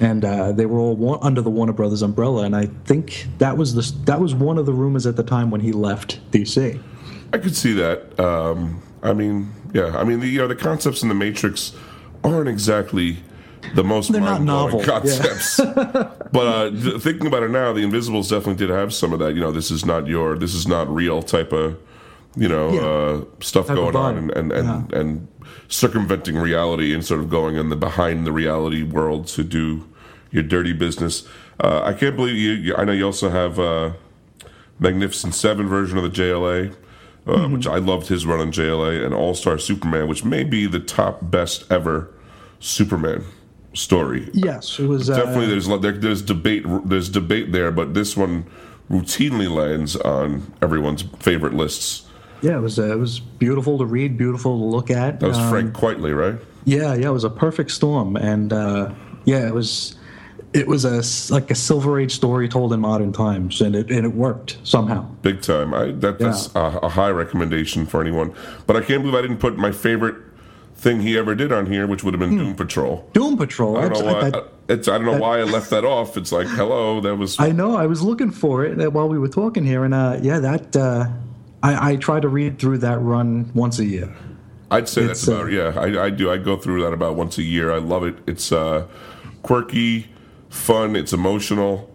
[0.00, 2.42] and uh, they were all wa- under the Warner Brothers umbrella.
[2.44, 5.50] And I think that was the that was one of the rumors at the time
[5.50, 6.80] when he left DC.
[7.32, 8.18] I could see that.
[8.18, 9.96] Um, I mean, yeah.
[9.96, 11.72] I mean, the, you know, the concepts in the Matrix
[12.22, 13.18] aren't exactly
[13.74, 14.86] the most They're not novel, yeah.
[14.86, 15.56] concepts.
[16.32, 19.34] but uh, th- thinking about it now, the Invisibles definitely did have some of that.
[19.34, 21.76] You know, this is not your, this is not real type of,
[22.36, 22.80] you know, Yeah.
[22.80, 25.28] uh, stuff going on, and and and, and
[25.68, 29.84] circumventing reality and sort of going in the behind the reality world to do
[30.30, 31.26] your dirty business.
[31.60, 32.76] Uh, I can't believe you, you.
[32.76, 33.58] I know you also have.
[33.58, 33.92] Uh,
[34.80, 36.74] Magnificent Seven version of the JLA, uh,
[37.30, 37.52] Mm-hmm.
[37.54, 40.80] which I loved his run on JLA, and All Star Superman, which may be the
[40.80, 42.12] top best ever
[42.58, 43.24] Superman
[43.72, 44.28] story.
[44.34, 48.46] Yes, it was uh, Definitely, there's there, there's debate there's debate there, but this one
[48.90, 52.04] routinely lands on everyone's favorite lists.
[52.42, 55.20] Yeah, it was uh, it was beautiful to read, beautiful to look at.
[55.20, 56.38] That was Um, Frank Quitely, right?
[56.64, 58.90] Yeah, yeah, it was a perfect storm, and uh,
[59.24, 59.96] yeah, it was
[60.52, 64.04] it was a like a silver age story told in modern times, and it and
[64.04, 65.02] it worked somehow.
[65.22, 65.74] Big time.
[65.74, 68.32] I that, that's a, a high recommendation for anyone.
[68.66, 70.16] But I can't believe I didn't put my favorite
[70.76, 73.08] thing he ever did on here, which would have been Doom Patrol.
[73.14, 73.78] Doom Patrol.
[73.78, 74.30] I don't know why.
[74.34, 76.16] I- it's I don't know why I left that off.
[76.16, 77.76] It's like, hello, that was I know.
[77.76, 80.74] I was looking for it uh, while we were talking here, and uh, yeah, that
[80.74, 81.06] uh,
[81.64, 84.14] I, I try to read through that run once a year.
[84.70, 85.72] I'd say It's, that's about uh, yeah.
[86.00, 86.30] I, I do.
[86.30, 87.72] I go through that about once a year.
[87.72, 88.16] I love it.
[88.26, 88.86] It's uh,
[89.42, 90.08] quirky,
[90.50, 90.94] fun.
[90.94, 91.90] It's emotional.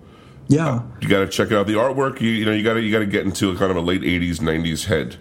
[0.47, 1.67] Yeah, You got to check it out.
[1.67, 3.69] The artwork, you, you know, you got to you got to get into a kind
[3.69, 5.17] of a late '80s '90s head.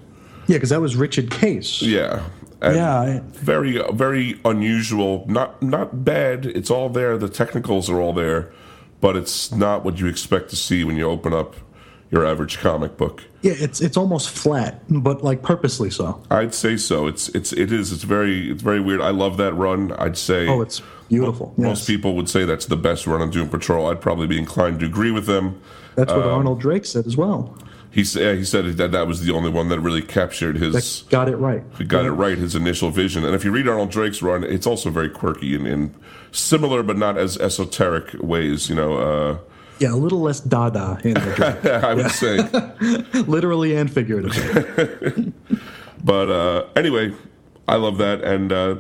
[0.47, 1.83] Yeah, because that was Richard Case.
[1.83, 2.23] Yeah.
[2.63, 5.27] Yeah, I- very very unusual.
[5.29, 6.47] Not not bad.
[6.47, 7.19] It's all there.
[7.19, 8.51] The technicals are all there,
[9.03, 11.55] but it's not what you expect to see when you open up
[12.11, 13.25] your average comic book.
[13.43, 16.23] Yeah, it's it's almost flat, but like purposely so.
[16.31, 17.07] I'd say so.
[17.07, 17.93] It's it's it is.
[17.93, 19.01] It's very it's very weird.
[19.01, 19.93] I love that run.
[19.99, 21.55] I'd say Oh, it's beautiful.
[21.57, 21.87] most Yes.
[21.87, 23.89] people would say that's the best run on Doom Patrol.
[23.89, 25.61] I'd probably be inclined to agree with them.
[25.97, 27.57] That's Um, what Arnold Drake said as well.
[27.91, 30.73] He said he said that that was the only one that really captured his.
[30.75, 31.63] That got it right.
[31.79, 33.25] He got it right, his initial vision.
[33.25, 35.95] And if you read Arnold Drake's run, it's also very quirky in, in
[36.31, 38.97] similar but not as esoteric ways, you know.
[38.99, 39.39] Uh,
[39.79, 42.39] Yeah, a little less dada in the Drake, I would say.
[43.23, 45.33] literally and figuratively.
[46.05, 47.13] But uh, anyway,
[47.67, 48.23] I love that.
[48.23, 48.77] And uh,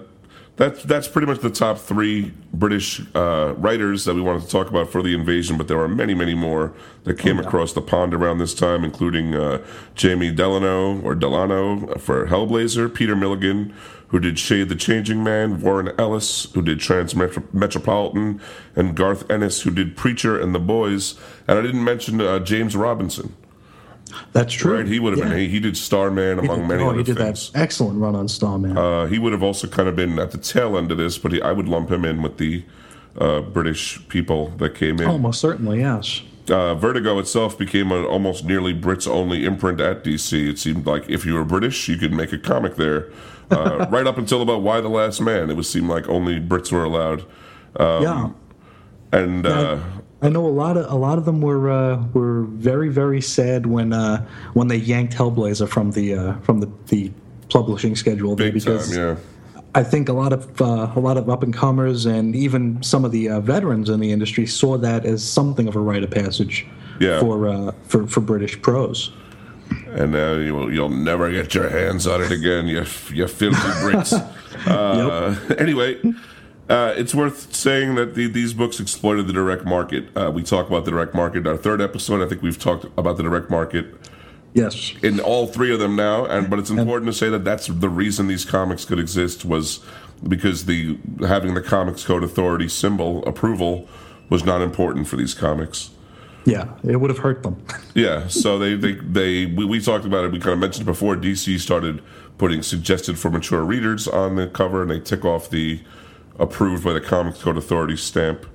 [0.58, 4.68] that's, that's pretty much the top three British uh, writers that we wanted to talk
[4.68, 5.56] about for the invasion.
[5.56, 9.36] But there are many, many more that came across the pond around this time, including
[9.36, 13.72] uh, Jamie Delano or Delano for Hellblazer, Peter Milligan,
[14.08, 18.40] who did Shade the Changing Man, Warren Ellis, who did Transmetropolitan,
[18.74, 21.14] and Garth Ennis, who did Preacher and The Boys.
[21.46, 23.36] And I didn't mention uh, James Robinson.
[24.32, 24.76] That's true.
[24.76, 25.34] Right, he would have Yeah.
[25.34, 25.38] been.
[25.38, 27.50] He, he did Starman among many oh, other he did things.
[27.50, 28.76] that excellent run on Starman.
[28.76, 31.32] Uh, he would have also kind of been at the tail end of this, but
[31.32, 32.64] he, I would lump him in with the
[33.18, 35.08] uh, British people that came in.
[35.08, 36.22] Almost certainly, yes.
[36.48, 40.48] Uh, Vertigo itself became an almost nearly Brits only imprint at DC.
[40.48, 43.10] It seemed like if you were British, you could make a comic there.
[43.50, 46.72] Uh, right up until about Y the Last Man, it would seem like only Brits
[46.72, 47.24] were allowed.
[47.76, 48.30] Um, yeah.
[49.12, 49.80] And uh,
[50.20, 53.66] I know a lot of a lot of them were uh, were very very sad
[53.66, 57.12] when uh, when they yanked Hellblazer from the uh, from the, the
[57.50, 59.16] publishing schedule big time, because yeah.
[59.74, 63.04] I think a lot of uh, a lot of up and comers and even some
[63.04, 66.10] of the uh, veterans in the industry saw that as something of a rite of
[66.10, 66.66] passage
[67.00, 67.20] Yeah.
[67.20, 69.12] for uh, for for British prose.
[69.92, 74.12] and uh, you'll, you'll never get your hands on it again, you, you filthy Brits.
[74.66, 76.00] uh, Anyway,
[76.68, 80.08] uh, it's worth saying that the, these books exploited the direct market.
[80.16, 81.38] Uh, we talk about the direct market.
[81.38, 83.94] in Our third episode, I think we've talked about the direct market
[84.54, 84.92] Yes.
[85.02, 86.24] in all three of them now.
[86.24, 89.80] And but it's important to say that that's the reason these comics could exist was
[90.26, 93.88] because the having the Comics Code Authority symbol approval
[94.30, 95.90] was not important for these comics.
[96.44, 97.62] Yeah, it would have hurt them.
[97.94, 100.32] Yeah, so they they, they we, we talked about it.
[100.32, 101.16] We kind of mentioned it before.
[101.16, 102.00] DC started
[102.38, 105.80] putting suggested for mature readers on the cover, and they tick off the
[106.38, 108.46] approved by the Comics Code Authority stamp,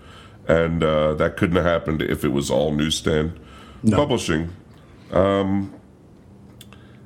[0.47, 3.39] and uh, that couldn't have happened if it was all newsstand
[3.91, 4.49] publishing.
[5.11, 5.73] Um,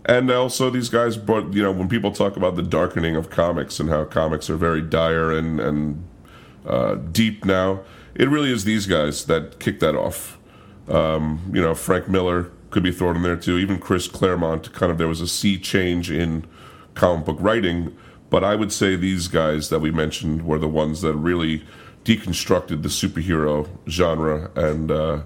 [0.05, 3.79] and also, these guys brought you know when people talk about the darkening of comics
[3.79, 6.07] and how comics are very dire and and
[6.65, 7.81] uh, deep now,
[8.15, 10.37] it really is these guys that kicked that off
[10.89, 13.57] Um, you know, Frank Miller could be thrown in there too.
[13.57, 16.45] Even Chris Claremont, kind of there was a sea change in
[16.93, 17.95] comic book writing.
[18.29, 21.63] But I would say these guys that we mentioned were the ones that really
[22.03, 25.21] deconstructed the superhero genre and uh,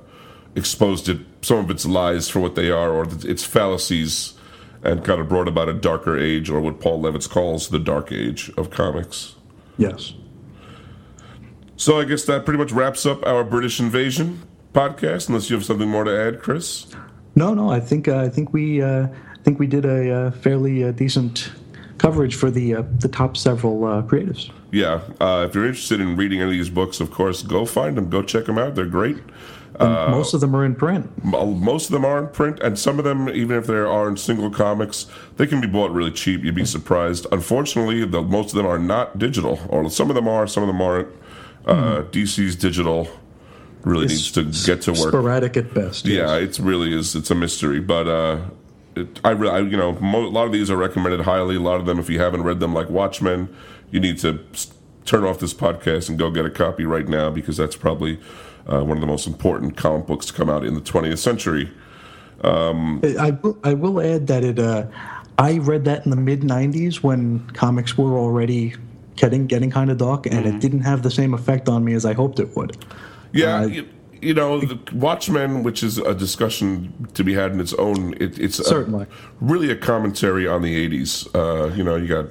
[0.56, 4.34] exposed it, some of its lies for what they are or its fallacies,
[4.84, 8.12] and kind of brought about a darker age, or what Paul Levitz calls the dark
[8.12, 9.36] age of comics.
[9.78, 10.14] Yes.
[11.76, 15.30] So I guess that pretty much wraps up our British invasion podcast.
[15.30, 16.88] Unless you have something more to add, Chris.
[17.36, 17.72] No, no.
[17.72, 20.92] I think uh, I think we uh, I think we did a uh, fairly uh,
[20.92, 21.52] decent
[22.02, 24.50] coverage for the uh, the top several uh, creatives.
[24.72, 27.96] Yeah, uh, if you're interested in reading any of these books, of course, go find
[27.96, 28.10] them.
[28.10, 28.74] Go check them out.
[28.76, 29.18] They're great.
[29.80, 31.24] And most of them are in print.
[31.24, 34.18] Most of them are in print, and some of them, even if they are in
[34.18, 36.44] single comics, they can be bought really cheap.
[36.44, 37.26] You'd be surprised.
[37.32, 40.68] Unfortunately, the, most of them are not digital, or some of them are, some of
[40.68, 41.08] them aren't.
[41.66, 43.08] Uh, DC's digital
[43.84, 45.10] really needs to get to work.
[45.10, 46.06] Sporadic at best.
[46.06, 46.18] yes.
[46.18, 47.16] Yeah, it's really is.
[47.16, 48.42] It's a mystery, but uh,
[48.96, 51.56] it, I, I, you know, mo- a lot of these are recommended highly.
[51.56, 53.54] A lot of them, if you haven't read them, like Watchmen,
[53.92, 54.74] you need to s-
[55.06, 58.20] turn off this podcast and go get a copy right now because that's probably
[58.68, 61.72] uh, one of the most important comic books to come out in the 20th century.
[62.44, 64.60] I will, I will add that it.
[64.60, 64.88] Uh,
[65.38, 68.76] I read that in the mid '90s when comics were already
[69.16, 70.56] getting getting kind of dark, and Mm-hmm.
[70.58, 72.78] it didn't have the same effect on me as I hoped it would.
[73.32, 73.84] Yeah, Uh,
[74.22, 78.14] you, know, the Watchmen, which is a discussion to be had in its own.
[78.20, 79.08] It, it's a- Certainly.
[79.40, 81.28] really a commentary on the '80s.
[81.36, 82.28] Uh, you know, you got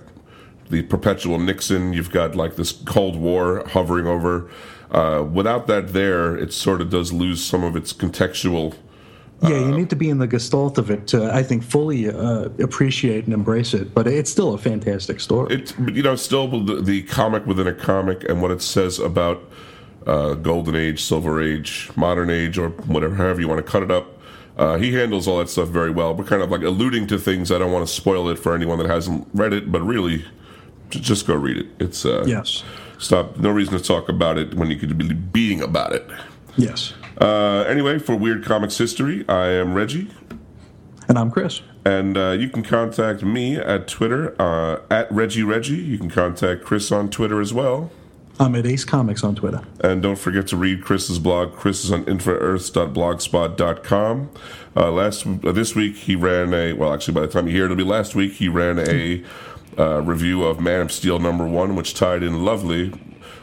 [0.71, 1.93] the perpetual Nixon.
[1.93, 4.51] You've got like this Cold War hovering over.
[4.91, 8.75] Uh, without that, there, it sort of does lose some of its contextual.
[9.43, 12.51] Yeah, you need to be in the gestalt of it to, I think, fully uh,
[12.59, 13.95] appreciate and embrace it.
[13.95, 15.55] But it's still a fantastic story.
[15.55, 19.43] It, you know, still the, the comic within a comic and what it says about
[20.07, 23.91] uh, golden age, silver age, modern age, or whatever, however you want to cut it
[23.91, 24.19] up.
[24.57, 26.15] Uh, he handles all that stuff very well.
[26.15, 27.51] We're kind of like alluding to things.
[27.51, 30.25] I don't want to spoil it for anyone that hasn't read it, but really,
[30.91, 31.67] just go read it.
[31.79, 32.63] It's uh, Yes.
[32.99, 33.39] stop.
[33.39, 36.07] No reason to talk about it when you could be being about it.
[36.57, 36.93] Yes.
[37.19, 40.11] Uh, anyway, for Weird Comics History, I am Reggie.
[41.09, 41.63] And I'm Chris.
[41.85, 45.77] And uh, you can contact me at Twitter uh, at Reggie Reggie.
[45.77, 47.91] You can contact Chris on Twitter as well.
[48.41, 49.61] I'm at Ace Comics on Twitter.
[49.81, 51.53] And don't forget to read Chris's blog.
[51.53, 54.31] Chris is on infraearths.blogspot.com.
[54.75, 57.65] Uh, last uh, this week he ran a well, actually by the time you hear
[57.65, 58.33] it, it'll be last week.
[58.33, 59.23] He ran a
[59.79, 62.95] uh, review of Man of Steel number one, which tied in lovely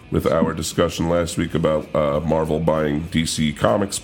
[0.10, 4.02] with our discussion last week about uh, Marvel buying DC Comics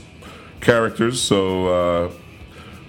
[0.61, 1.19] characters.
[1.19, 2.11] So uh,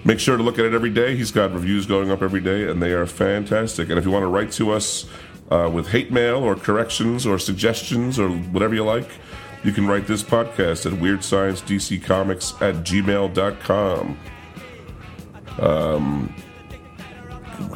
[0.03, 1.15] make sure to look at it every day.
[1.15, 3.89] He's got reviews going up every day, and they are fantastic.
[3.89, 5.07] And if you want to write to us
[5.49, 9.09] uh, with hate mail or corrections or suggestions or whatever you like,
[9.63, 14.17] you can write this podcast at weirdsciencedccomics at gmail.com.
[15.59, 16.35] Um,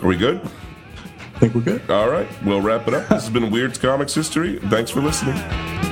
[0.02, 0.42] are we good?
[0.42, 1.90] I think we're good.
[1.90, 3.08] All right, we'll wrap it up.
[3.08, 4.60] This has been Weird Comics History.
[4.60, 5.38] Thanks for listening.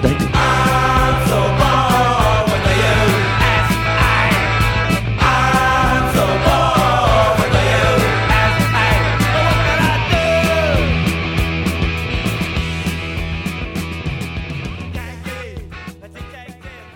[0.01, 0.21] Thank
[1.31, 1.36] you.